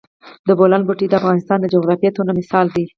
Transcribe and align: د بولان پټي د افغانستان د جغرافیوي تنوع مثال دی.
د 0.47 0.49
بولان 0.59 0.81
پټي 0.87 1.05
د 1.09 1.13
افغانستان 1.21 1.57
د 1.61 1.65
جغرافیوي 1.73 2.11
تنوع 2.15 2.35
مثال 2.39 2.65
دی. 2.75 2.83